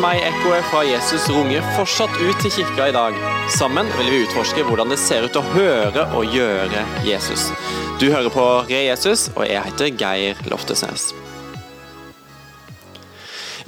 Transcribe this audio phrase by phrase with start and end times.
[0.00, 3.16] meg ekkoet fra Jesus runger fortsatt ut til kirka i dag.
[3.52, 7.50] Sammen vil vi utforske hvordan det ser ut å høre og gjøre Jesus.
[8.00, 11.10] Du hører på Re Jesus, og jeg heter Geir Loftesnes.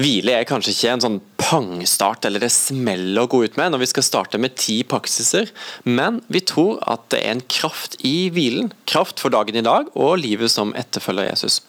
[0.01, 1.21] Hvile er kanskje ikke en sånn
[1.53, 5.51] pangstart eller det smeller å gå ut med når vi skal starte med ti praksiser,
[5.85, 8.71] men vi tror at det er en kraft i hvilen.
[8.89, 11.61] Kraft for dagen i dag og livet som etterfølger Jesus.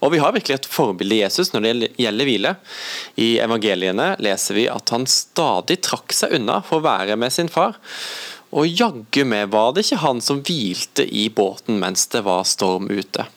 [0.00, 2.54] Og vi har virkelig et forbilde i Jesus når det gjelder hvile.
[3.20, 7.52] I evangeliene leser vi at han stadig trakk seg unna for å være med sin
[7.52, 7.76] far.
[8.56, 12.88] Og jaggu meg var det ikke han som hvilte i båten mens det var storm
[12.88, 13.28] ute.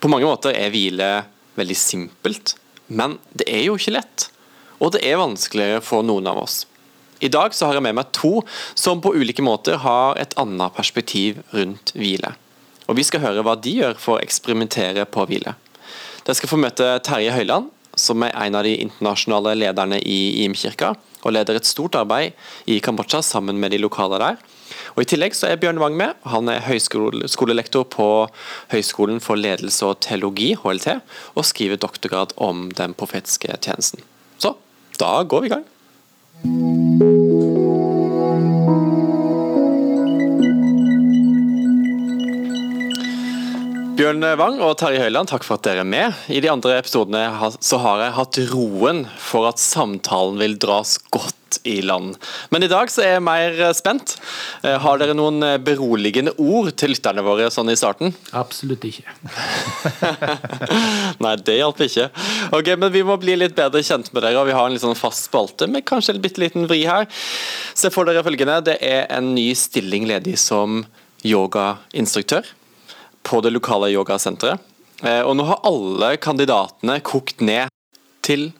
[0.00, 1.14] På mange måter er hvile
[1.60, 2.56] veldig simpelt,
[2.88, 4.32] men det er jo ikke lett.
[4.82, 6.64] Og det er vanskeligere for noen av oss.
[7.22, 8.40] I dag så har jeg med meg to
[8.74, 12.34] som på ulike måter har et annet perspektiv rundt hvile.
[12.90, 15.54] Og Vi skal høre hva de gjør for å eksperimentere på hvile.
[16.26, 20.96] Dere skal få møte Terje Høiland, som er en av de internasjonale lederne i IM-kirka,
[21.22, 22.34] og leder et stort arbeid
[22.66, 24.40] i Kambodsja sammen med de lokale der.
[24.96, 26.16] Og I tillegg så er Bjørn Wang med.
[26.26, 28.08] Han er høyskolelektor på
[28.72, 30.98] Høgskolen for ledelse og teologi, HLT,
[31.36, 34.02] og skriver doktorgrad om den profetiske tjenesten.
[34.42, 34.56] Så
[35.02, 35.64] da går vi i gang.
[44.02, 46.16] Bjørn Wang og Terje Høiland, takk for at dere er med.
[46.26, 47.20] I de andre episodene
[47.62, 52.16] så har jeg hatt roen for at samtalen vil dras godt i land.
[52.50, 54.16] Men i dag så er jeg mer spent.
[54.66, 58.10] Eh, har dere noen beroligende ord til lytterne våre sånn i starten?
[58.34, 59.06] Absolutt ikke.
[61.22, 62.08] Nei, det hjalp ikke.
[62.58, 64.82] Ok, Men vi må bli litt bedre kjent med dere, og vi har en litt
[64.82, 67.06] sånn fast spalte med kanskje en bitte liten vri her.
[67.78, 70.82] Se for dere følgende, det er en ny stilling ledig som
[71.22, 72.50] yogainstruktør
[73.26, 74.60] på det lokale yogasenteret.
[75.02, 77.72] Eh, og nå har alle kandidatene kokt ned
[78.22, 78.50] til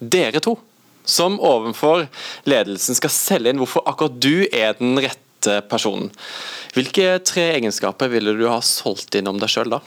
[0.00, 0.56] dere to,
[1.04, 2.06] som overfor
[2.48, 6.10] ledelsen skal selge inn hvorfor akkurat du er den rette personen.
[6.76, 9.80] Hvilke tre egenskaper ville du ha solgt inn om deg sjøl da?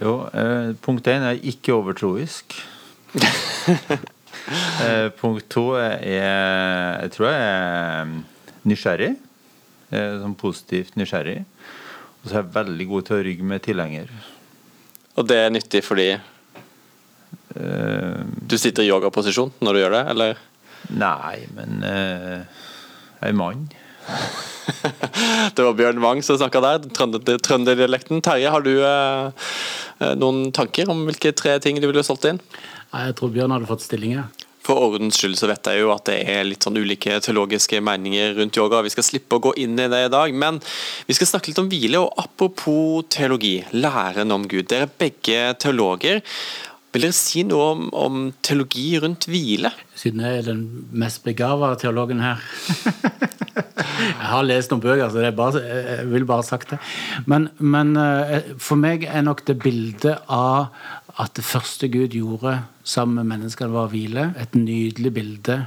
[0.00, 2.56] Jo, eh, Punkt én er ikke overtroisk.
[4.86, 8.16] eh, punkt to er jeg tror jeg er
[8.66, 9.12] nysgjerrig.
[9.94, 11.44] Eh, sånn positivt nysgjerrig.
[12.24, 14.06] Og så er jeg veldig god til å rygge med tilhenger.
[15.14, 16.22] Og det er nyttig fordi uh,
[18.48, 20.32] Du sitter i yogaposisjon når du gjør det, eller?
[20.94, 22.40] Nei, men uh,
[23.20, 23.68] jeg er mann.
[25.54, 26.78] det var Bjørn Wang som snakka der,
[27.44, 28.22] trønderdialekten.
[28.24, 29.28] Terje, har du uh,
[30.16, 32.40] noen tanker om hvilke tre ting du ville solgt inn?
[32.94, 34.24] Jeg tror Bjørn hadde fått stillinger.
[34.64, 38.32] For ordens skyld så vet jeg jo at det er litt sånn ulike teologiske meninger
[38.38, 38.80] rundt yoga.
[38.86, 40.60] Vi skal slippe å gå inn i det i dag, men
[41.08, 42.00] vi skal snakke litt om hvile.
[42.00, 44.70] Og apropos teologi, læren om Gud.
[44.72, 46.24] Dere er begge teologer.
[46.94, 49.72] Vil dere si noe om, om teologi rundt hvile?
[49.98, 50.64] Siden jeg er den
[50.94, 52.40] mest begava teologen her.
[54.20, 56.78] jeg har lest noen bøker, så bare, jeg vil bare ha sagt det.
[57.28, 60.70] Men, men eh, for meg er nok det bildet av
[61.20, 64.30] at det første Gud gjorde sammen med menneskene, var hvile.
[64.40, 65.58] Et nydelig bilde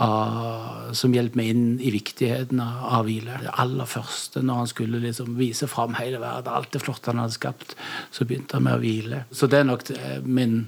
[0.00, 3.40] av, som hjelper meg inn i viktigheten av, hvile.
[3.42, 7.22] Det aller første, når han skulle liksom vise fram hele verden, alt det flotte han
[7.22, 7.76] hadde skapt,
[8.12, 9.24] så begynte han med å hvile.
[9.32, 9.88] Så det er nok
[10.24, 10.64] min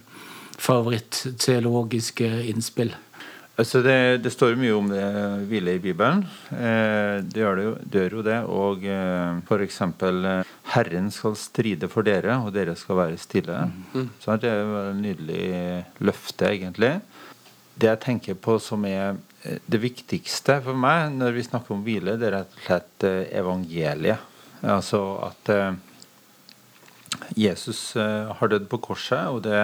[0.61, 2.93] favoritt-teologiske innspill.
[3.55, 5.05] Altså det, det, står mye om det
[5.47, 6.25] hvile i Bibelen.
[6.51, 8.39] Eh, det, gjør det, jo, gjør jo det.
[8.51, 9.81] Og eh, f.eks.
[9.85, 13.69] Eh, 'Herren skal stride for dere, og dere skal være stille'.
[13.95, 14.09] Mm.
[14.19, 15.47] Så det er et nydelig
[16.03, 16.97] løfte, egentlig.
[17.79, 21.83] Det jeg tenker på som er eh, det viktigste for meg når vi snakker om
[21.87, 24.31] hvile, det er rett og slett eh, evangeliet.
[24.63, 25.75] Altså at eh,
[27.39, 29.55] Jesus har dødd på korset, og det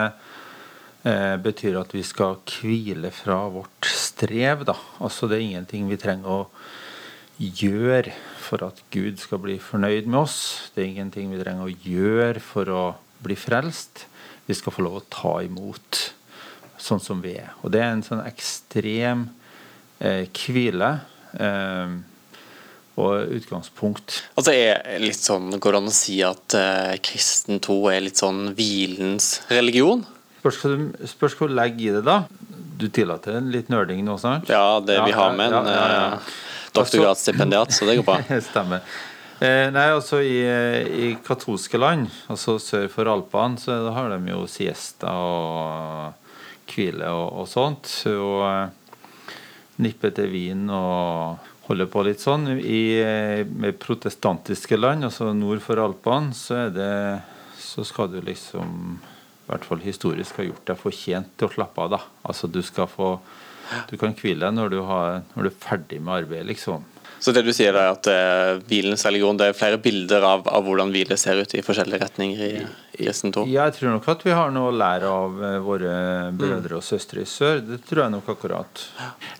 [1.04, 4.64] eh, betyr at vi skal hvile fra vårt strev.
[4.68, 4.76] Da.
[5.00, 6.48] Altså Det er ingenting vi trenger å
[7.40, 10.70] gjøre for at Gud skal bli fornøyd med oss.
[10.74, 12.84] Det er ingenting vi trenger å gjøre for å
[13.24, 14.06] bli frelst.
[14.46, 16.00] Vi skal få lov å ta imot
[16.80, 17.52] sånn som vi er.
[17.62, 19.28] Og det er en sånn ekstrem
[20.00, 20.94] eh, hvile.
[21.38, 21.98] Eh,
[23.00, 24.18] og utgangspunkt.
[24.36, 28.20] Altså er litt sånn, Går det an å si at eh, kristen tro er litt
[28.20, 30.04] sånn hvilens religion?
[30.40, 30.62] Spørs
[31.12, 32.22] spørs hvor du legger i det, da.
[32.80, 34.48] Du tillater en litt nerding nå, sant?
[34.48, 36.34] Ja, det ja, vi har med en ja, ja, uh,
[36.72, 38.20] doktorgradsstipendiat, så det går bra.
[38.50, 38.86] Stemmer.
[39.40, 44.42] Eh, nei, altså i, i, katolske land, altså sør for Alpene, så har de jo
[44.48, 47.88] siesta og hvile og, og sånt.
[48.12, 49.38] Og eh,
[49.80, 51.40] nippe til vin og
[51.70, 52.50] holde på litt sånn.
[52.60, 56.92] I eh, med protestantiske land, altså nord for Alpene, så er det
[57.60, 58.98] Så skal du liksom
[59.50, 61.96] i hvert fall historisk har gjort deg fortjent til å slappe av.
[61.96, 62.00] da.
[62.22, 63.16] Altså Du skal få
[63.90, 66.86] du kan hvile deg når du, har, når du er ferdig med arbeidet, liksom.
[67.20, 70.64] Så det du sier er at uh, hvilens religion, det er flere bilder av, av
[70.64, 72.62] hvordan hvile ser ut i forskjellige retninger i,
[72.96, 73.44] i kristen tro?
[73.44, 75.92] Ja, jeg tror nok at vi har noe å lære av uh, våre
[76.40, 77.60] brødre og søstre i sør.
[77.66, 78.86] Det tror jeg nok akkurat.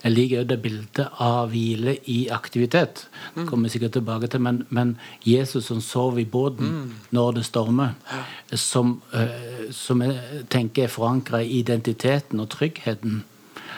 [0.03, 3.07] Jeg liker det bildet av hvile i aktivitet.
[3.33, 4.93] Det kommer vi sikkert tilbake til, men, men
[5.25, 6.93] Jesus som sover i båten mm.
[7.17, 7.97] når det stormer,
[8.53, 13.23] som, uh, som jeg tenker er forankra i identiteten og tryggheten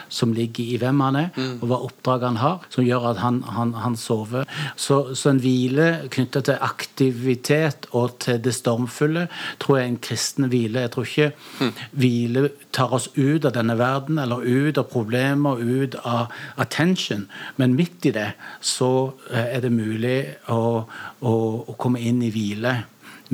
[0.08, 1.56] som ligger i hvem han er, mm.
[1.62, 4.48] og hva oppdraget han har, som gjør at han, han, han sover.
[4.76, 9.26] Så, så, en hvile knytta til aktivitet og til det stormfulle
[9.62, 10.84] tror jeg er en kristen hvile.
[10.84, 11.30] Jeg tror ikke
[11.60, 11.72] mm.
[12.04, 17.76] hvile tar oss ut av denne verden, eller ut av problemer, ut av attention, men
[17.78, 18.30] midt i det
[18.64, 18.90] så
[19.30, 20.18] eh, er det mulig
[20.52, 21.34] å, å,
[21.68, 22.76] å komme inn i hvile.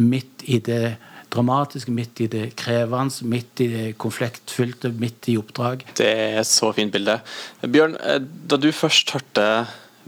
[0.00, 0.96] Midt i det
[1.32, 5.84] dramatisk, midt i det krevende, midt i det konfliktfylte, midt i oppdrag.
[5.98, 7.20] Det er et så fint bilde.
[7.62, 9.46] Bjørn, eh, da du først hørte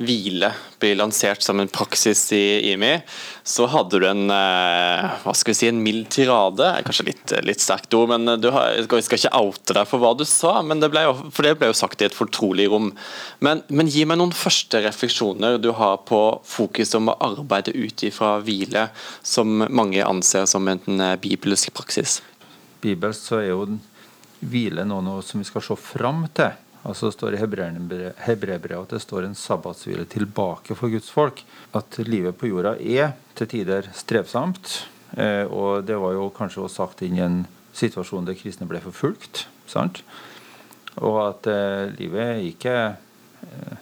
[0.00, 0.48] hvile
[0.80, 3.02] blir lansert som en praksis i IMI,
[3.44, 6.68] så hadde du en eh, hva skal vi si, en mild tirade.
[6.86, 10.14] Kanskje litt, litt sterkt ord, men du har, jeg skal ikke oute deg for hva
[10.16, 10.54] du sa.
[10.62, 12.90] Det jo, for det ble jo sagt i et fortrolig rom.
[13.44, 18.06] Men, men gi meg noen første refleksjoner du har på fokus om å arbeide ut
[18.08, 18.88] ifra hvile,
[19.22, 22.20] som mange anser som en eh, bibelsk praksis.
[22.82, 23.66] Bibelsk så er jo
[24.42, 26.61] hvile noe som vi skal se fram til.
[26.82, 31.44] Altså det står i hebreerbrevet at det står en sabbatshvile tilbake for Guds folk.
[31.78, 34.80] At livet på jorda er til tider strevsomt.
[35.14, 37.42] Eh, og det var jo kanskje også sagt inn i en
[37.76, 39.46] situasjon der kristne ble forfulgt.
[39.70, 40.02] sant?
[41.00, 43.76] Og at eh, livet ikke eh,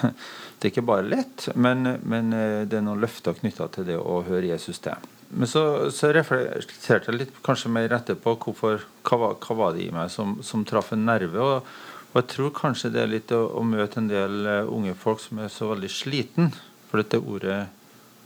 [0.60, 3.96] Det er ikke bare lett, men, men eh, det er noen løfter knytta til det
[3.96, 5.08] å høre Jesus til.
[5.30, 5.62] Men så,
[5.94, 10.36] så reflekterte jeg litt kanskje mer etterpå hvorfor, hva, hva var det i meg som,
[10.44, 11.40] som traff en nerve.
[11.40, 11.70] og
[12.10, 15.22] og jeg tror kanskje det er litt å, å møte en del uh, unge folk
[15.22, 16.50] som er så veldig sliten.
[16.90, 17.60] For dette ordet,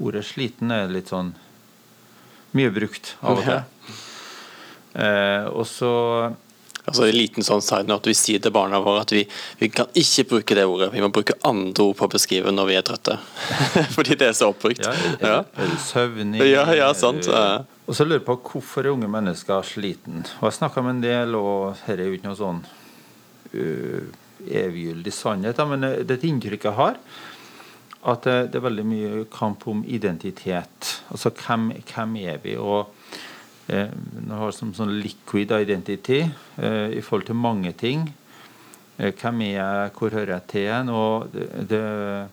[0.01, 1.35] ordet 'sliten' er litt sånn
[2.57, 4.01] mye brukt av og til.
[4.95, 5.93] Uh, og så
[6.85, 9.23] Altså En liten sånn side at vi sier til barna våre at vi,
[9.57, 10.91] vi, kan ikke bruke det ordet.
[10.93, 13.17] Vi må bruke andre ord på å beskrive når vi er trøtte.
[13.97, 14.85] Fordi det er så oppbrukt.
[14.85, 16.45] Ja, er, du søvnig?
[16.45, 17.25] Ja, ja, sant.
[17.25, 17.65] Ja.
[17.89, 20.27] Og så lurer jeg på hvorfor er unge mennesker sliten.
[20.43, 22.61] Og Jeg snakka med en del, og dette er jo ikke noe sånn
[24.45, 26.99] eviggyldig sannhet, men det er et inntrykk jeg har.
[28.05, 30.91] At det, det, er veldig mye kamp om identitet.
[31.09, 32.57] Altså hvem, hvem er vi?
[32.61, 32.91] Og
[33.73, 33.89] eh,
[34.29, 38.05] har som sånn liquid identity eh, i forhold til mange ting.
[38.99, 40.93] Eh, hvem er jeg, hvor hører jeg til?
[40.93, 42.29] Og det, det, er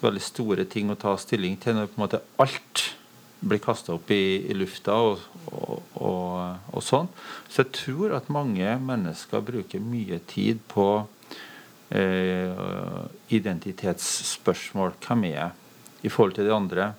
[0.00, 2.69] veldig store ting å ta stilling til når på en måte alt
[3.40, 7.08] blir kasta opp i, i lufta og, og, og, og, sånn.
[7.48, 10.88] Så jeg tror at mange mennesker bruker mye tid på
[11.96, 12.52] eh,
[13.32, 14.98] identitetsspørsmål.
[15.00, 16.92] Hvem er jeg i forhold til de andre?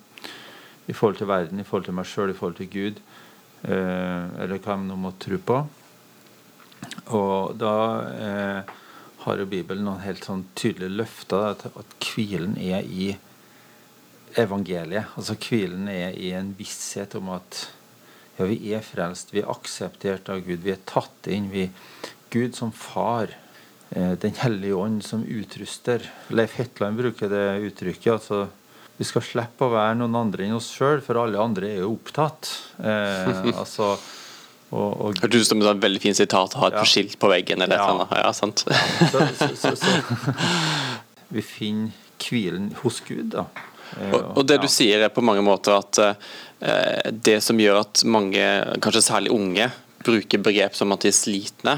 [0.90, 3.02] I forhold til verden, i forhold til meg sjøl, i forhold til Gud?
[3.62, 5.62] Eh, eller hva de nå måtte tro på.
[7.14, 7.76] Og da
[8.10, 8.78] eh,
[9.22, 13.12] har jo Bibelen noen helt sånn tydelige løfter at, at hvilen er i
[14.40, 15.12] evangeliet.
[15.18, 17.66] Altså Hvilen er i en visshet om at
[18.38, 21.50] ja, vi er frelst, vi er akseptert av Gud, vi er tatt inn.
[21.52, 21.68] vi
[22.32, 23.34] Gud som far,
[23.90, 26.00] eh, Den hellige ånd som utruster.
[26.30, 28.12] Leif Hetland bruker det uttrykket.
[28.12, 28.48] altså
[28.96, 31.92] Vi skal slippe å være noen andre enn oss sjøl, for alle andre er jo
[31.92, 32.48] opptatt.
[32.78, 33.98] Eh, altså
[34.72, 36.84] og, og, Hørtes ut som et veldig fint sitat å ha et ja.
[36.88, 37.60] skilt på veggen.
[37.60, 38.06] eller ja.
[38.06, 38.64] et Ja, sant.
[39.12, 39.90] så, så, så,
[41.34, 43.50] vi finner hvilen hos Gud, da.
[44.12, 48.04] Og, og det du sier er på mange måter at uh, det som gjør at
[48.08, 48.44] mange,
[48.82, 49.70] kanskje særlig unge,
[50.02, 51.76] bruker begrep som at de er slitne.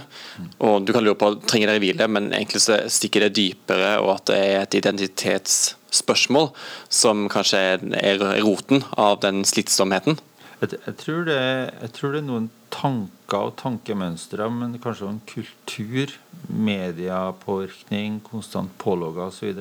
[0.64, 4.16] Og du kan lure på trenger dere hvile, men egentlig så stikker det dypere, og
[4.16, 6.52] at det er et identitetsspørsmål
[6.88, 7.64] som kanskje
[8.00, 10.20] er roten av den slitsomheten.
[10.62, 11.40] Jeg, jeg, tror det,
[11.82, 16.14] jeg, tror det, er noen tanker og tankemønstre, men kanskje en kultur,
[16.48, 19.52] mediepåvirkning, konstant pålogger osv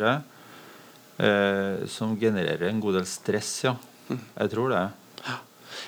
[1.18, 3.76] eh, som genererer en god del stress, ja.
[4.10, 4.84] Jeg tror det.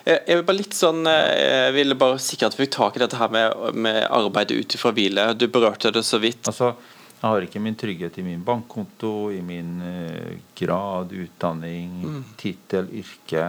[0.05, 3.01] Jeg vil bare litt sånn, eh, jeg ville bare sikre at vi fikk tak i
[3.01, 5.31] dette her med, med arbeid ut fra hvile.
[5.33, 6.45] Du berørte det så vidt.
[6.51, 6.75] Altså,
[7.15, 12.23] jeg har ikke min trygghet i min bankkonto, i min uh, grad, utdanning, mm.
[12.37, 13.47] tittel, yrke.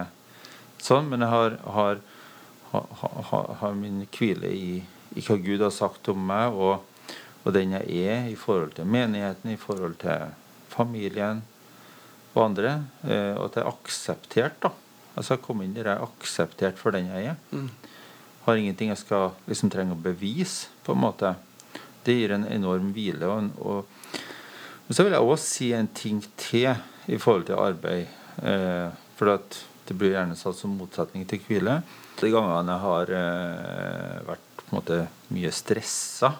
[0.81, 2.01] Sånn, men jeg har, har,
[2.71, 4.79] har, har min hvile i,
[5.13, 8.89] i, hva Gud har sagt om meg, og, og den jeg er i forhold til
[8.89, 10.31] menigheten, i forhold til
[10.73, 11.43] familien,
[12.37, 12.77] og andre.
[13.03, 14.59] Eh, og at jeg er akseptert.
[14.63, 14.71] da.
[15.17, 17.37] Altså jeg kom inn der jeg er akseptert for den jeg er.
[17.51, 17.69] Mm.
[18.45, 21.33] har ingenting jeg skal liksom trenge å bevise, på en måte.
[22.05, 23.27] Det gir en enorm hvile.
[23.27, 24.21] Og, og,
[24.87, 26.69] og så vil jeg også si en ting til
[27.07, 28.07] i forhold til arbeid.
[28.43, 29.33] Eh, for
[29.87, 31.81] det blir gjerne satt som motsetning til hvile.
[32.21, 35.01] De gangene jeg har eh, vært på en måte
[35.33, 36.33] mye stressa,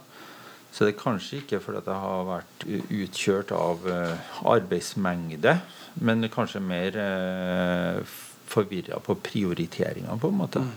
[0.78, 5.56] så det er kanskje ikke fordi jeg har vært utkjørt av eh, arbeidsmengde,
[6.06, 10.62] men kanskje mer eh, forvirra på prioriteringene, på en måte.
[10.62, 10.76] Mm.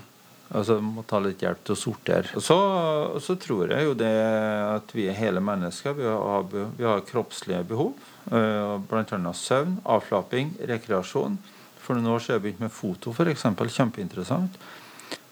[0.57, 2.41] Altså må ta litt hjelp til å sortere.
[2.41, 2.57] Så,
[3.23, 5.93] så, tror jeg jo det at vi er hele mennesker.
[6.01, 7.93] Vi har, vi har kroppslige behov.
[8.33, 9.35] Eh, Bl.a.
[9.37, 11.37] søvn, avslapping, rekreasjon.
[11.85, 13.47] For noen år siden jeg begynt med foto, f.eks.
[13.77, 14.57] Kjempeinteressant.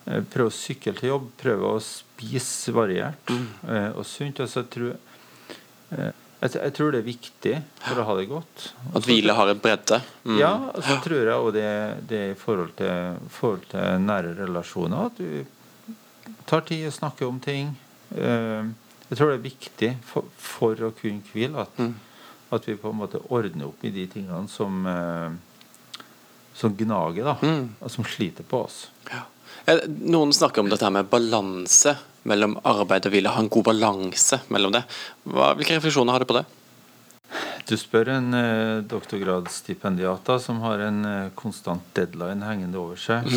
[0.08, 3.44] Uh, prøve å sykle til jobb, prøve å spise variert mm.
[3.68, 4.40] uh, og sunt.
[4.40, 8.66] Altså, jeg, tror jeg jeg, jeg, tror det er viktig for å ha det godt.
[8.94, 9.98] At hvile har en bredde?
[10.22, 10.36] Mm.
[10.38, 11.70] Ja, så tror jeg også det,
[12.12, 15.08] det i forhold til, forhold til, nære relasjoner.
[15.08, 17.72] At du tar tid å snakke om ting.
[18.14, 18.70] Eh,
[19.08, 21.92] jeg tror det er viktig for, for å kunne hvile at, mm.
[22.54, 25.34] at, vi på en måte ordner opp i de tingene som, eh,
[26.58, 27.36] som gnager, da.
[27.42, 27.66] Mm.
[27.78, 28.88] Og som sliter på oss.
[29.12, 29.24] Ja.
[29.86, 31.94] Noen snakker om dette med balanse
[32.28, 33.32] mellom arbeid og hvile.
[33.34, 34.82] Ha en god balanse mellom det.
[35.28, 36.46] Hva, hvilke refleksjoner har du på det?
[37.68, 43.28] Du spør en eh, doktorgradsstipendiat som har en eh, konstant deadline hengende over seg.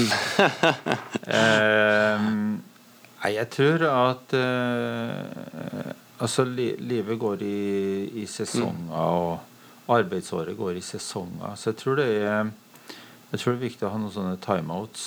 [1.37, 7.61] eh, nei, jeg tror at eh, Altså, li, livet går i,
[8.21, 11.55] i sesonger, og arbeidsåret går i sesonger.
[11.57, 12.51] Så jeg tror det er
[13.31, 15.05] jeg tror det er viktig å ha noen sånne timeouts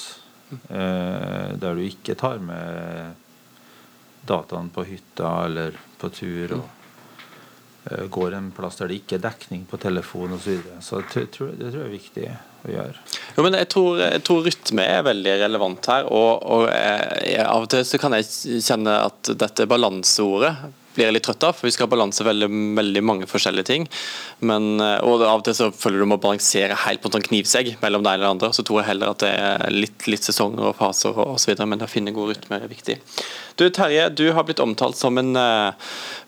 [0.70, 3.20] eh, der du ikke tar med
[4.24, 6.56] dataen på hytta eller på tur.
[6.56, 10.46] og eh, Går en plass der det ikke er dekning på telefon osv.
[10.46, 10.80] Så, videre.
[10.80, 12.28] så det det tror jeg er viktig
[12.64, 13.02] å gjøre.
[13.34, 16.08] Jo, men jeg tror, jeg tror rytme er veldig relevant her.
[16.08, 20.54] Og, og jeg, av og til så kan jeg kjenne at dette balanseordet
[20.94, 23.86] blir jeg litt trøtt av, for vi skal balanse veldig, veldig mange forskjellige ting.
[24.46, 27.26] Men, eh, og av og til så føler du må balansere helt på en sånn
[27.28, 28.52] knivsegg mellom deg det andre.
[28.54, 31.84] Så tror jeg heller at det er litt, litt sesonger og faser og osv., men
[31.84, 32.98] å finne god rytme er viktig.
[33.58, 35.74] Du Terje, du har blitt omtalt som en uh,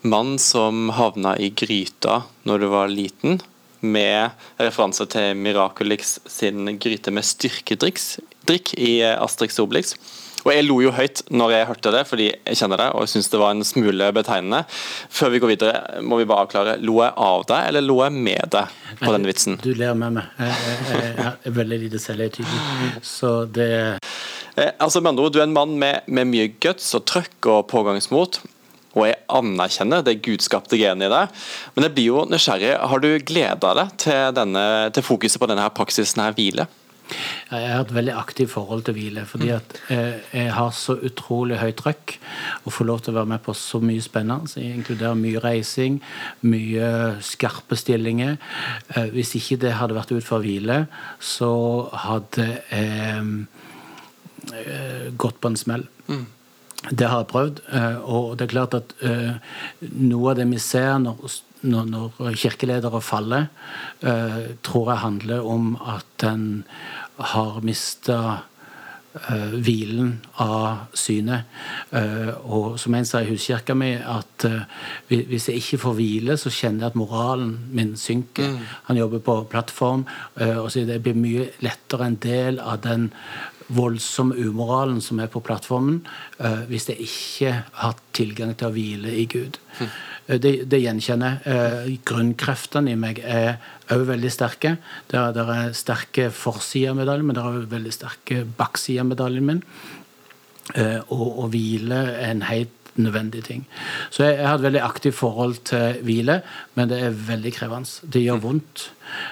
[0.07, 3.41] mann som havna i gryta når du var liten,
[3.87, 9.97] med referanse til Miraculix sin gryte med styrkedrikk i eh, Astrix Obelix.
[10.47, 13.13] Og Jeg lo jo høyt når jeg hørte det, fordi jeg kjenner det og jeg
[13.17, 14.63] syns det var en smule betegnende.
[15.11, 16.77] Før vi går videre, må vi bare avklare.
[16.87, 19.59] Lo jeg av deg, eller lo jeg med deg på denne vitsen?
[19.65, 20.31] Du ler med meg.
[20.39, 25.41] Jeg, jeg, jeg er veldig lite selvhøytidelig, så det eh, Altså med andre ord, Du
[25.43, 28.39] er en mann med, med mye guts og trøkk og pågangsmot
[28.97, 31.45] og jeg anerkjenner det gudskapte genet i deg.
[31.77, 32.73] Men jeg blir jo nysgjerrig.
[32.81, 36.67] Har du gleda deg til, denne, til fokuset på denne praksisen her hvile?
[37.07, 39.25] Jeg har et veldig aktivt forhold til hvile.
[39.29, 42.17] Fordi at eh, jeg har så utrolig høyt trøkk
[42.65, 44.51] og får lov til å være med på så mye spennende.
[44.51, 46.01] Så jeg inkluderer mye reising,
[46.49, 46.89] mye
[47.25, 48.37] skarpe stillinger.
[48.97, 50.87] Eh, hvis ikke det hadde vært ut for hvile,
[51.21, 51.53] så
[52.07, 53.45] hadde jeg
[54.57, 55.87] eh, gått på en smell.
[56.09, 56.27] Mm.
[56.91, 57.61] Det har jeg prøvd.
[58.05, 58.93] Og det er klart at
[59.81, 61.17] noe av det vi ser når
[61.67, 63.49] når, kirkeledere faller,
[64.01, 66.65] eh, tror jeg handler om at en
[67.17, 68.19] har mista
[69.15, 71.49] eh, hvilen av synet.
[71.91, 74.63] Eh, og som en sa i huskirka mi, at eh,
[75.09, 78.53] hvis jeg ikke får hvile, så kjenner jeg at moralen min synker.
[78.53, 78.63] Mm.
[78.91, 80.07] Han jobber på plattform,
[80.37, 83.11] eh, og så det blir mye lettere en del av den
[83.69, 86.01] voldsomme umoralen som er på plattformen,
[86.39, 89.59] eh, hvis jeg ikke har tilgang til å hvile i Gud.
[89.81, 89.91] Mm.
[90.43, 91.55] Det, det gjenkjenner jeg.
[91.55, 93.59] Eh, grunnkreftene i meg er
[93.95, 94.77] òg veldig sterke.
[95.11, 99.05] Det er, det er sterke forsider av medaljen, men det er òg veldig sterke baksider
[99.05, 99.63] av medaljen min.
[100.75, 103.67] Og, og hvile er en helt nødvendig ting.
[104.11, 106.41] Så jeg, jeg har et veldig aktivt forhold til hvile,
[106.75, 108.11] men det er veldig krevende.
[108.13, 108.89] Det gjør vondt.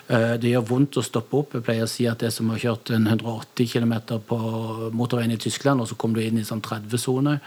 [0.09, 1.57] Eh, det gjør vondt å stoppe opp.
[1.57, 3.95] Jeg pleier å si at det som å ha kjørt 180 km
[4.29, 4.39] på
[4.95, 7.39] motorveien i Tyskland, og så kommer du inn i sånn 30-sone.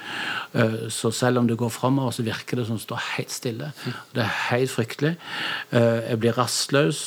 [0.54, 3.72] Eh, så selv om du går framover, så virker det som du står helt stille.
[4.16, 5.14] Det er helt fryktelig.
[5.72, 7.02] Eh, jeg blir rastløs.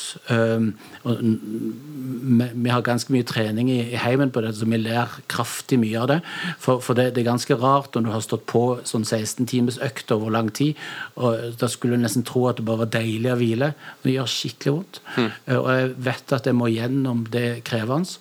[1.05, 6.11] Vi har ganske mye trening i heimen på det, så vi ler kraftig mye av
[6.11, 6.21] det.
[6.63, 10.33] For, det, er ganske rart når du har stått på sånn 16 timers økt over
[10.35, 10.79] lang tid.
[11.17, 13.73] og Da skulle du nesten tro at det bare var deilig å hvile.
[14.05, 15.01] Det gjør skikkelig vondt.
[15.17, 15.31] Mm.
[15.57, 18.19] Og jeg vet at jeg må gjennom det krevende.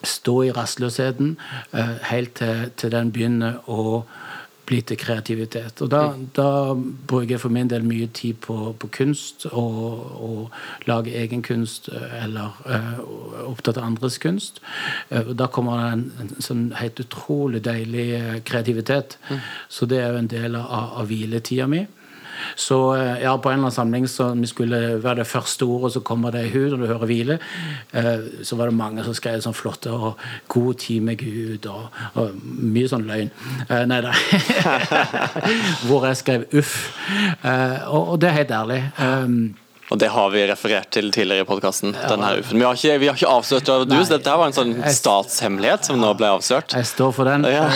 [0.00, 1.34] Stå i rastløsheten
[1.76, 4.04] eh, helt til, til den begynner å
[4.70, 5.82] bli til kreativitet.
[5.82, 6.02] Og da,
[6.36, 11.42] da bruker jeg for min del mye tid på, på kunst, og, og lage egen
[11.46, 13.00] kunst eller uh,
[13.50, 14.62] opptatt av andres kunst.
[15.10, 18.10] Uh, da kommer det en, en, sånn helt utrolig deilig
[18.46, 19.18] kreativitet.
[19.30, 19.40] Mm.
[19.68, 21.86] Så det er jo en del av, av hviletida mi.
[22.56, 25.92] Så eh, ja, på en eller annen samling så vi skulle være det første ordet,
[25.96, 27.38] så kommer det hud, og du hører hvile.
[27.92, 31.88] Eh, så var det mange som skrev sånn flotte og 'god tid med Gud' og,
[32.14, 33.32] og mye sånn løgn.
[33.68, 34.14] Eh, nei da.
[35.86, 36.78] Hvor jeg skrev 'uff'.
[37.90, 38.80] Og, det er helt ærlig.
[39.90, 41.96] Og det har vi referert til tidligere i podkasten.
[41.98, 42.14] Ja.
[42.52, 43.78] Vi, har ikke, vi har ikke avslørt det.
[43.90, 46.76] Du, så dette var en sånn statshemmelighet som nå ble avslørt.
[46.78, 47.48] Jeg står for den.
[47.50, 47.66] Ja.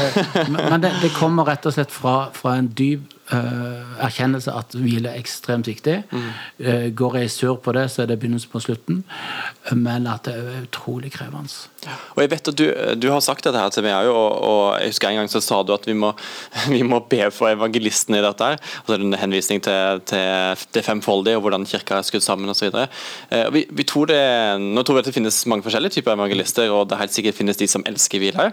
[0.47, 5.21] Men det, det, kommer rett og slett fra, fra en dyp erkjennelse at hvile er
[5.21, 6.03] ekstremt viktig.
[6.11, 6.27] Mm.
[6.61, 9.05] Uh, går jeg sur på det, så er det begynnelsen på slutten.
[9.73, 11.49] Men at det er utrolig krevende.
[12.15, 12.65] Og jeg vet at Du,
[13.01, 15.63] du har sagt dette her til meg og, og, jeg husker en gang så sa
[15.63, 16.13] du at vi må,
[16.75, 18.45] vi må be for evangelistene i dette.
[18.45, 22.71] her, altså en henvisning til, til det femfoldige og hvordan kirka er skutt sammen osv.
[22.73, 24.21] Uh, vi, vi tror det,
[24.61, 27.61] nå tror vi at det finnes mange forskjellige typer evangelister, og det helt sikkert finnes
[27.61, 28.53] de som elsker hvile.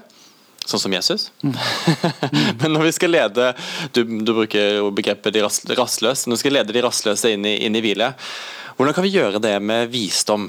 [0.72, 1.28] Sånn som Jesus.
[1.44, 1.56] Mm.
[2.62, 3.52] Men når vi skal lede
[3.92, 6.30] Du, du bruker jo begrepet de rastløse.
[6.30, 8.14] Når vi skal lede de rastløse inn i, inn i hvile,
[8.78, 10.48] hvordan kan vi gjøre det med visdom?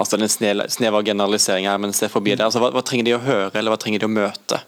[0.00, 2.44] Altså den av generalisering her, mens det er forbi det.
[2.46, 4.62] Altså, hva, hva, trenger de å høre, eller hva trenger de å møte?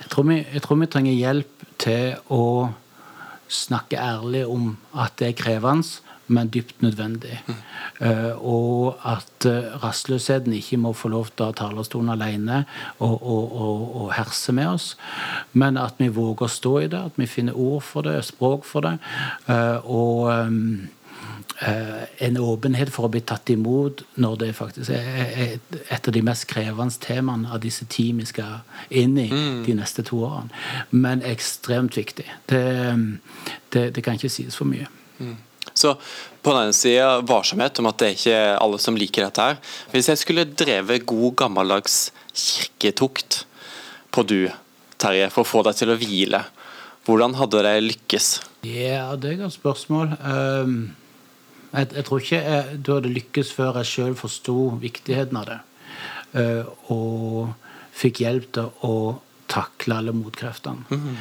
[0.00, 2.42] Jeg tror, vi, jeg tror vi trenger hjelp til å
[3.52, 5.86] snakke ærlig om at det er krevende
[6.26, 7.38] men dypt nødvendig.
[8.00, 12.64] Uh, og at uh, rastløsheten ikke må få lov til å ha talerstolen alene
[12.98, 14.90] og, og, og, og, herse med oss,
[15.52, 18.66] men at vi våger å stå i det, at vi finner ord for det, språk
[18.68, 18.96] for det.
[19.48, 20.88] Uh, og um,
[21.56, 26.44] en åpenhet for å bli tatt imot når det faktisk er et av de mest
[26.50, 29.62] krevende temaene av disse ti vi skal inn i mm.
[29.64, 30.52] de neste to årene.
[30.90, 32.28] Men ekstremt viktig.
[32.52, 32.62] Det,
[33.72, 34.90] det, det kan ikke sies for mye.
[35.16, 35.38] Mm.
[35.74, 35.94] Så
[36.42, 39.56] på den ene sida varsomhet om at det er ikke alle som liker dette her.
[39.90, 41.96] Hvis jeg skulle drevet god, gammeldags
[42.30, 43.42] kirketukt
[44.14, 44.40] på du,
[44.96, 46.44] Terje, for å få deg til å hvile,
[47.06, 48.28] hvordan hadde det lykkes?
[48.66, 50.14] Ja, det er et godt spørsmål.
[50.22, 50.78] Um,
[51.72, 55.58] jeg, jeg, tror ikke jeg, du hadde lykkes før jeg sjøl forsto viktigheten av det.
[56.36, 57.52] Uh, og
[57.96, 58.96] fikk hjelp til å
[59.56, 60.84] takle alle motkreftene.
[60.90, 61.16] Mm.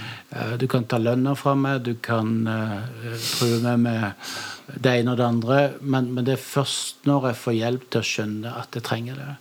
[0.59, 5.19] Du kan ta lønna fra meg, du kan uh, true meg med det ene og
[5.19, 8.75] det andre, men, men, det er først når jeg får hjelp til å skjønne at
[8.75, 9.35] jeg trenger det.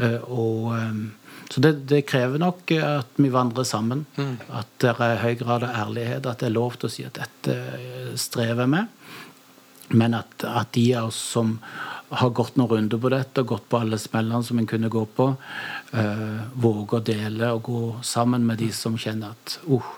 [0.00, 1.04] Uh, og um,
[1.52, 4.06] så det, det, krever nok at vi vandrer sammen.
[4.16, 4.36] Mm.
[4.58, 6.26] At det er høy grad av ærlighet.
[6.26, 8.88] At det er lov til å si at dette strever jeg med.
[9.94, 11.58] Men at, at de av oss som
[12.20, 15.04] har gått noen runder på dette og gått på alle smellene som en kunne gå
[15.16, 15.28] på.
[15.94, 19.92] Uh, våge å dele og gå sammen med de som kjenner at uh,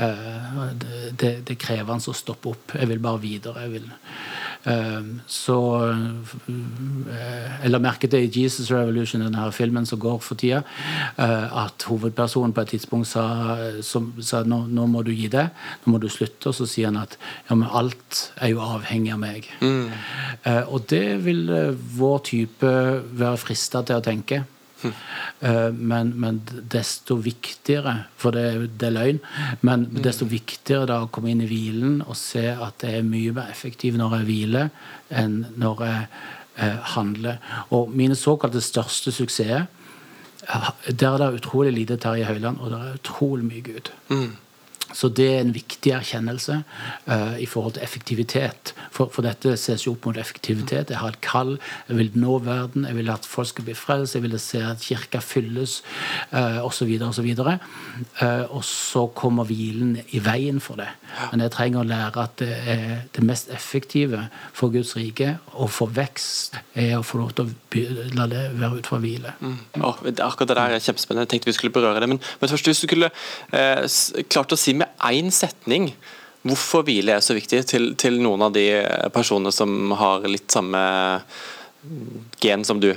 [0.00, 2.76] uh, det, det, krever krevende å stoppe opp.
[2.76, 3.64] Jeg vil bare videre.
[3.64, 3.90] jeg vil
[4.60, 5.56] så
[7.62, 10.62] Jeg la merke til i 'Jesus Revolution', denne filmen som går for tida,
[11.18, 15.48] eh, at hovedpersonen på et tidspunkt sa, som, sa nå, nå, må du gi det,
[15.84, 16.46] nå må du slutte'.
[16.46, 17.16] Og så sier han at
[17.48, 19.48] ja, men alt er jo avhengig av meg.
[19.60, 19.90] Mm.
[20.68, 22.72] Og det vil eh, vår type
[23.12, 24.44] være frista til å tenke.
[24.84, 26.40] Eh, men, men,
[26.72, 28.44] desto viktigere, for det,
[28.80, 29.20] det, er løgn,
[29.66, 33.34] men desto viktigere da å komme inn i hvilen og se at det er mye
[33.36, 34.70] mer effektivt når jeg hviler,
[35.22, 37.40] enn når jeg eh, handler.
[37.76, 39.68] Og mine såkalte største suksesser
[40.88, 43.90] Der er det utrolig lite Terje Høiland, og det er utrolig mye Gud.
[44.08, 44.30] Mm.
[44.92, 46.60] Så det er en viktig erkjennelse
[47.06, 48.74] uh, i forhold til effektivitet.
[48.90, 50.90] For, for, dette ses jo opp mot effektivitet.
[50.90, 51.56] Jeg har et kall.
[51.88, 52.86] Jeg vil nå verden.
[52.88, 54.16] Jeg vil at folk skal bli frelst.
[54.18, 55.80] Jeg vil se at kirka fylles,
[56.32, 56.90] uh, osv.
[57.08, 57.30] osv.
[57.30, 60.90] Uh, og så kommer hvilen i veien for det.
[61.30, 64.26] Men jeg trenger å lære at det er det mest effektive
[64.56, 68.80] for Guds rike og for vekst er å få lov til å la det være
[68.80, 69.34] ut fra hvile.
[69.40, 69.56] Mm.
[69.82, 71.26] Oh, akkurat det der er kjempespennende.
[71.26, 72.08] Jeg tenkte vi skulle berøre det.
[72.10, 73.10] Men, men først hvis du skulle
[73.52, 73.84] eh,
[74.30, 75.90] klart å si med én setning
[76.46, 78.66] hvorfor hvile er så viktig til, til, noen av de
[79.12, 80.80] personene som har litt samme
[82.40, 82.90] gen som du?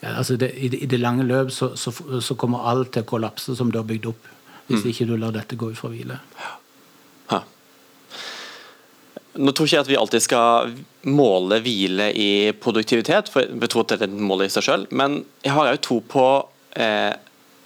[0.00, 3.04] Ja, altså det, i, det, i, det, lange løp så, så, så, kommer alt til
[3.04, 4.30] å kollapse som du har bygd opp.
[4.70, 4.90] Hvis mm.
[4.90, 6.16] ikke du lar dette gå ut fra hvile.
[6.40, 6.54] Ja.
[9.38, 10.72] Nå tror ikke jeg at vi alltid skal
[11.06, 14.86] måle hvile i produktivitet, for jeg tror at det er et mål i seg sjøl,
[14.90, 16.24] men jeg har òg tro på
[16.74, 17.12] eh,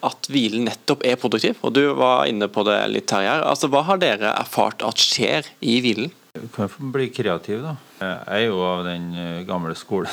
[0.07, 1.61] at hvilen nettopp er produktiv.
[1.65, 3.33] Og Du var inne på det litt, Terje.
[3.43, 6.13] Altså, hva har dere erfart at skjer i hvilen?
[6.35, 7.77] Du kan bli kreativ, da.
[8.01, 10.11] Jeg er jo av den eh, gamle skolen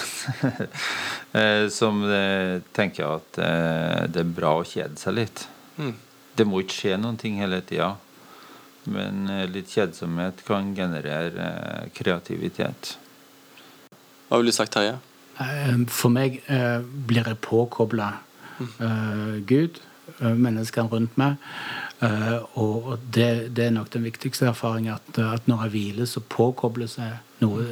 [1.39, 3.41] eh, som eh, tenker at
[4.13, 5.45] det er bra å kjede seg litt.
[5.81, 5.95] Mm.
[6.37, 7.95] Det må ikke skje noen ting hele tida.
[8.91, 12.95] Men litt kjedsomhet kan generere kreativitet.
[14.31, 14.95] Hva ville du sagt, Terje?
[15.41, 18.13] Eh, For meg eh, blir jeg påkobla
[19.47, 19.79] Gud,
[20.19, 21.35] eh, menneskene rundt meg.
[22.01, 26.21] eh, og det, det er nok den viktigste erfaringen, at, at når jeg hviler, så
[26.21, 27.63] påkobles jeg noe.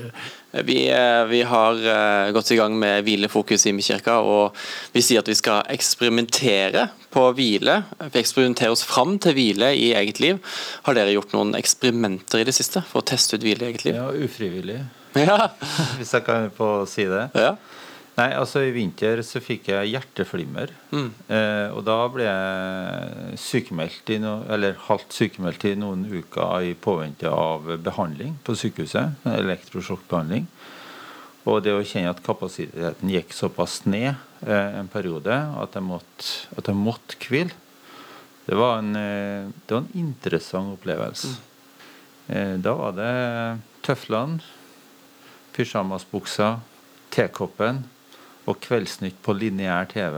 [0.65, 4.55] Vi, eh, vi har eh, gått i gang med hvilefokus i kirka, og
[4.93, 7.83] vi sier at vi skal eksperimentere på hvile.
[8.13, 10.39] Vi eksperimenterer oss fram til hvile i eget liv.
[10.85, 13.85] Har dere gjort noen eksperimenter i det siste for å teste ut hvile i eget
[13.85, 13.97] liv?
[13.99, 14.79] Ja, ufrivillig,
[15.17, 15.49] Ja.
[15.97, 17.29] hvis jeg kan få si det.
[17.37, 17.55] ja.
[18.19, 20.73] Nei, altså I vinter så fikk jeg hjerteflimmer.
[20.91, 21.09] Mm.
[21.31, 26.73] Eh, og da ble jeg sykemeldt i no, eller halvt sykemeldt i noen uker i
[26.75, 29.21] påvente av behandling på sykehuset.
[29.23, 30.49] Elektrosjokkbehandling.
[31.47, 34.11] Og det å kjenne at kapasiteten gikk såpass ned
[34.43, 37.55] eh, en periode at jeg måtte, at jeg måtte hvile,
[38.49, 41.37] det var en, eh, det var en interessant opplevelse.
[42.27, 43.13] Eh, da var det
[43.87, 44.43] tøflene,
[45.55, 46.57] pysjamasbuksa,
[47.15, 47.85] tekoppen
[48.47, 50.15] og Kveldsnytt på lineær TV.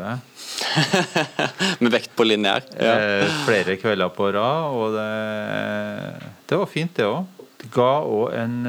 [1.82, 2.66] Med vekt på lineær.
[2.78, 2.94] Ja.
[2.96, 7.48] Eh, flere kvelder på rad, og det, det var fint, det òg.
[7.62, 8.60] Det ga òg en,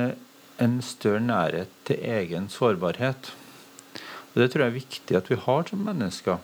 [0.62, 3.32] en større nærhet til egen sårbarhet.
[4.32, 6.40] Og Det tror jeg er viktig at vi har som mennesker.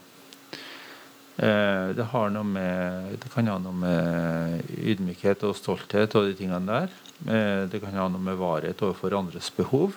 [1.38, 6.34] Eh, det, har noe med, det kan ha noe med ydmykhet og stolthet og de
[6.38, 6.94] tingene der.
[7.30, 9.96] Eh, det kan ha noe med varighet overfor andres behov.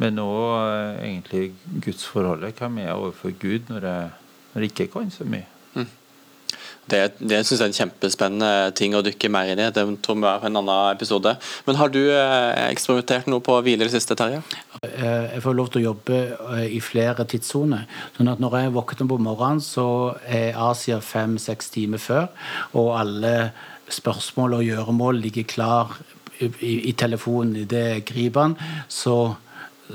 [0.00, 1.50] Men òg egentlig
[1.84, 2.56] gudsforholdet.
[2.58, 4.12] Hvem er jeg overfor Gud når jeg,
[4.52, 5.46] når jeg ikke kan så mye?
[6.90, 9.68] Det, det synes jeg er en kjempespennende ting å dykke mer inn i.
[9.70, 11.36] Det tror vi er på en annen episode.
[11.66, 14.40] Men har du eh, eksperimentert noe på hvile i det siste, Terje?
[14.82, 16.18] Eh, Jeg får lov til å jobbe
[16.56, 17.84] eh, i flere tidssoner.
[18.16, 19.86] Sånn at når jeg våkner på morgenen, så
[20.26, 22.26] er Asia fem-seks timer før,
[22.74, 23.34] og alle
[23.90, 25.94] spørsmål og gjøremål ligger klar
[26.40, 28.58] i, i, i telefonen idet jeg griper den.
[28.90, 29.16] Så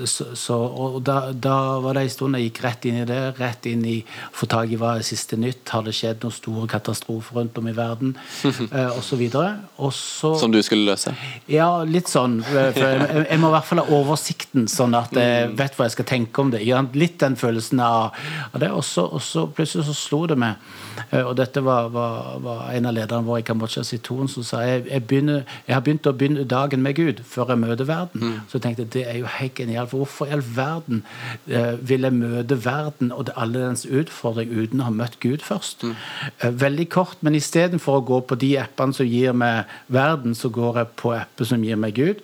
[0.06, 3.20] så, så, og da, da var det en stund jeg gikk rett inn i det.
[3.40, 3.96] Rett inn i
[4.36, 5.64] få tak i hva er siste nytt.
[5.72, 8.16] Har det skjedd noen store katastrofer rundt om i verden?
[8.46, 9.56] eh, og så videre.
[9.78, 11.14] Og så Som du skulle løse?
[11.52, 12.40] ja, litt sånn.
[12.46, 15.96] For jeg, jeg må i hvert fall ha oversikten, sånn at jeg vet hva jeg
[15.98, 16.64] skal tenke om det.
[16.96, 18.16] Litt den følelsen av,
[18.52, 18.72] av det.
[18.76, 20.62] Og så, og så plutselig så slo det meg,
[21.10, 24.64] eh, og dette var, var, var en av lederne våre i Kambodsja Siton som sa
[24.66, 28.40] jeg, jeg, begynner, jeg har begynt å begynne dagen med Gud før jeg møter verden.
[28.50, 29.85] Så jeg tenkte det er jo helt genialt.
[29.90, 31.04] For hvorfor i all verden
[31.48, 35.46] eh, vil jeg møte verden og det, alle dens utfordring uten å ha møtt Gud
[35.46, 35.86] først?
[35.86, 40.52] Eh, veldig kort, men istedenfor å gå på de appene som gir meg verden, så
[40.54, 42.24] går jeg på apper som gir meg Gud.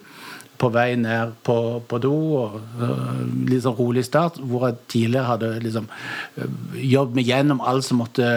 [0.61, 1.55] På vei ned på,
[1.89, 7.17] på do og uh, litt sånn rolig start, hvor jeg tidligere hadde liksom øh, jobbet
[7.17, 8.27] meg gjennom alt som måtte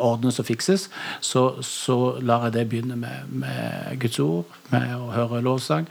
[0.00, 0.86] ordnes og fikses,
[1.20, 5.84] så, så lar jeg det begynne med, med Guds ord, med å høre lovsang.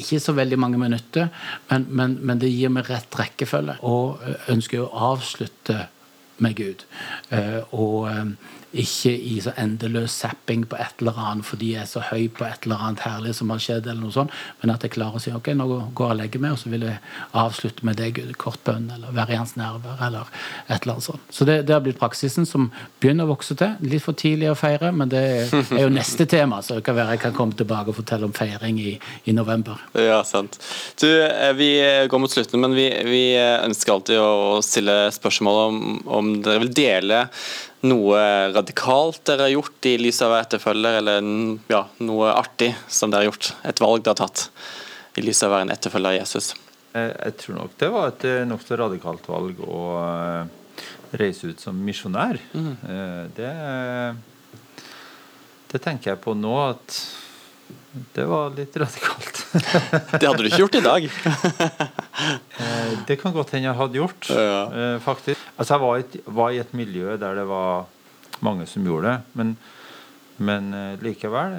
[0.00, 1.28] Ikke så veldig mange minutter,
[1.68, 3.76] men, men, men det gir meg rett rekkefølge.
[3.84, 5.86] Og ønsker å avslutte
[6.42, 6.84] med Gud.
[7.30, 8.24] Eh, og eh,
[8.72, 12.46] ikke i så endeløs zapping på et eller annet fordi jeg er så høy på
[12.46, 14.32] et eller annet herlig som har skjedd, eller noe sånt,
[14.62, 16.72] men at jeg klarer å si ok, nå går jeg og legger meg, og så
[16.72, 17.00] vil jeg
[17.38, 20.30] avslutte med deg, kort bønn, eller være i hans nerver, eller
[20.68, 21.26] et eller annet sånt.
[21.32, 22.70] Så det, det har blitt praksisen som
[23.02, 23.74] begynner å vokse til.
[23.84, 27.16] Litt for tidlig å feire, men det er jo neste tema, så det kan være
[27.16, 28.94] jeg kan komme tilbake og fortelle om feiring i,
[29.28, 29.80] i november.
[29.98, 30.56] Ja, sant.
[31.00, 31.72] Du, eh, vi
[32.08, 36.74] går mot slutten, men vi, vi ønsker alltid å stille spørsmål om, om dere vil
[36.76, 37.26] dele
[37.86, 38.22] noe
[38.54, 41.30] radikalt dere har gjort i lys av etterfølger, eller
[41.72, 43.52] ja, noe artig som dere har gjort.
[43.68, 46.52] Et valg dere har tatt i lys av å være en etterfølger av Jesus.
[46.92, 50.86] Jeg, jeg tror nok det var et eh, nokså radikalt valg å eh,
[51.20, 52.38] reise ut som misjonær.
[52.56, 52.72] Mm.
[53.36, 53.50] Det,
[55.72, 56.96] det tenker jeg på nå at
[58.14, 59.40] det var litt radikalt.
[60.20, 61.08] Det hadde du ikke gjort i dag.
[62.62, 64.60] Eh, Det kan godt hende jeg hadde gjort, Ja.
[64.70, 65.40] eh, faktisk.
[65.58, 67.86] Altså, jeg var i, et, var i et miljø der det var
[68.44, 69.56] mange som gjorde det, men,
[70.38, 71.56] men eh, likevel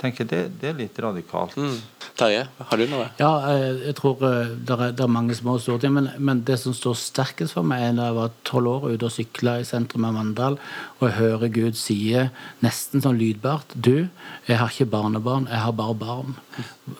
[0.00, 1.56] tenker det, det er litt radikalt.
[1.56, 1.76] Mm.
[2.16, 3.08] Terje, har du noe?
[3.20, 6.40] Ja, eh, jeg tror det er, det er mange små og store ting, men, men
[6.48, 9.58] det som står sterkest for meg, er da jeg var tolv år ute og sykla
[9.60, 10.56] i sentrum av Mandal,
[10.98, 12.26] og jeg hører Gud sie,
[12.64, 14.08] nesten sånn lydbart, du,
[14.48, 16.40] jeg har ikke barnebarn, jeg har bare barn.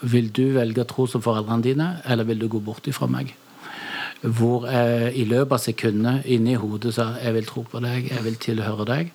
[0.05, 3.33] Vil du velge å tro som foreldrene dine, eller vil du gå bort ifra meg?
[4.21, 8.25] Hvor jeg i løpet av sekundet inni hodet sa jeg vil tro på deg, jeg
[8.25, 9.13] vil tilhøre deg.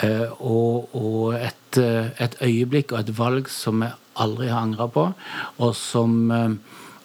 [0.00, 4.88] Eh, og, og et, eh, et øyeblikk og et valg som jeg aldri har angra
[4.88, 5.06] på,
[5.58, 6.54] og som eh,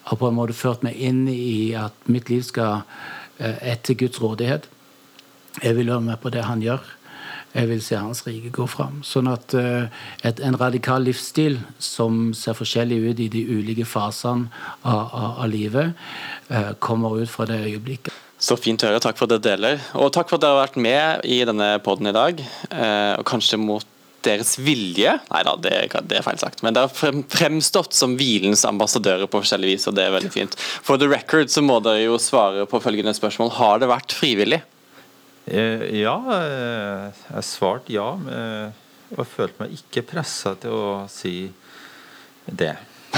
[0.07, 2.85] har på en måte ført meg inn i at mitt liv skal
[3.39, 4.69] eh, etter Guds rådighet.
[5.63, 6.93] Jeg vil være med på det han gjør.
[7.57, 8.99] jeg vil se Hans rike gå fram.
[9.01, 14.51] Sånn at et, en radikal livsstil som ser forskjellig ut i de ulike fasene
[14.83, 15.97] av, av, av livet,
[16.79, 18.26] kommer ut fra det øyeblikket.
[18.37, 19.01] Så fint å høre.
[19.01, 19.79] Takk for at dere deler.
[19.97, 22.41] Og takk for at dere har vært med i denne poden i dag.
[22.69, 23.93] Eh, og kanskje mot
[24.25, 25.71] deres vilje Nei da, det,
[26.09, 26.61] det, er feil sagt.
[26.65, 30.57] Men dere har fremstått som hvilens ambassadører på forskjellig vis, og det er veldig fint.
[30.57, 33.53] For the record så må dere jo svare på følgende spørsmål.
[33.57, 34.61] Har det vært frivillig?
[35.47, 38.11] Eh, ja, eh, jeg svarte ja.
[39.07, 41.47] Og jeg følte meg ikke pressa til å si
[42.45, 42.75] det.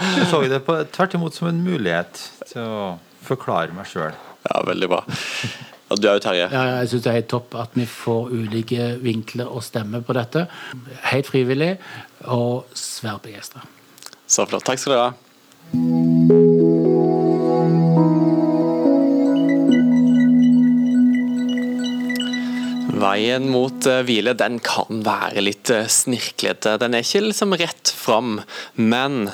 [0.00, 2.84] Jeg så det på, tvert imot som en mulighet til å
[3.24, 4.14] forklare meg sjøl.
[4.46, 5.02] Ja, veldig bra.
[5.90, 6.46] Og du er jo Terje.
[6.52, 10.14] Ja, jeg syns det er helt topp at vi får ulike vinkler og stemmer på
[10.14, 10.46] dette.
[11.10, 11.72] Helt frivillig
[12.30, 13.64] og svært begeistra.
[14.30, 14.64] Så flott.
[14.68, 15.14] Takk skal dere ha.
[23.00, 26.76] Veien mot eh, hvile den kan være litt eh, snirklete.
[26.78, 28.42] Den er ikke liksom rett fram,
[28.76, 29.24] men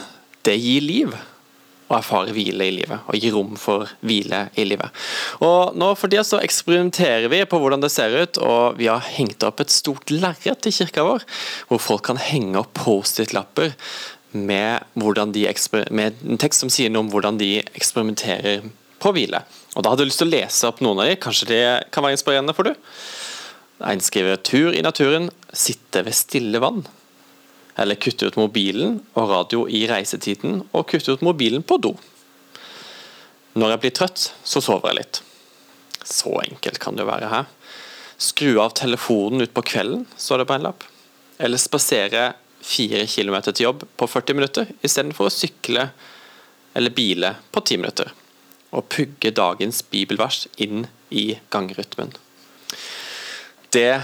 [0.46, 1.16] det gir liv
[1.86, 4.90] å erfare hvile i livet, og gi rom for hvile i livet.
[5.44, 9.04] Og nå For tida så eksperimenterer vi på hvordan det ser ut, og vi har
[9.16, 11.24] hengt opp et stort lerret i kirka vår,
[11.70, 13.72] hvor folk kan henge opp Post-It-lapper
[14.36, 18.66] med, med, en tekst som sier noe om hvordan de eksperimenterer
[19.00, 19.44] på hvile.
[19.76, 22.04] Og Da hadde jeg lyst til å lese opp noen av de, kanskje det kan
[22.04, 22.74] være inspirerende for du?
[23.84, 26.86] En skriver 'Tur i naturen, sitte ved stille vann'.
[27.76, 31.92] Eller kutte ut mobilen og radio i reisetiden, og kutte ut mobilen på do.
[33.56, 35.20] Når jeg blir trøtt, så sover jeg litt.
[36.06, 37.46] Så enkelt kan det jo være her.
[38.16, 40.84] Skru av telefonen utpå kvelden, står det på en lapp.
[41.36, 42.30] Eller spasere
[42.64, 45.90] fire kilometer til jobb på 40 minutter, istedenfor å sykle
[46.76, 48.12] eller bile på 10 minutter.
[48.76, 52.12] Og pugge dagens bibelvers inn i gangrytmen.
[53.72, 54.02] Det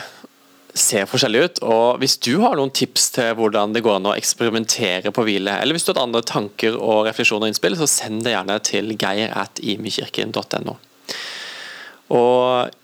[0.74, 1.62] ser forskjellig ut.
[1.62, 5.58] og Hvis du har noen tips til hvordan det går an å eksperimentere på hvile,
[5.60, 8.94] eller hvis du har andre tanker og refleksjoner og innspill, så send det gjerne til
[8.96, 10.78] geir at imekirken.no.
[12.12, 12.78] Og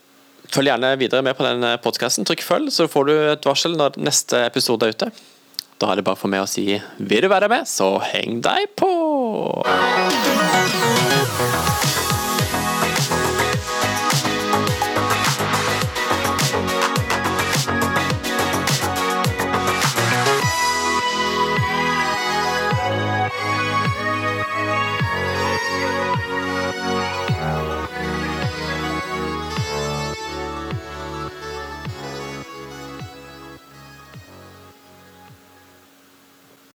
[0.49, 2.25] Følg gjerne videre med på den podkasten.
[2.25, 5.11] Trykk følg, så får du et varsel når neste episode er ute.
[5.79, 6.65] Da er det bare for meg å si
[6.99, 8.89] vil du være med, så heng deg på!